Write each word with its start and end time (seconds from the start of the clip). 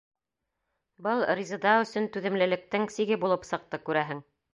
Был 1.07 1.19
Резеда 1.39 1.73
өсөн 1.81 2.07
түҙемлелектең 2.15 2.87
сиге 2.95 3.19
булып 3.25 3.47
сыҡты, 3.51 3.81
күрәһең. 3.91 4.25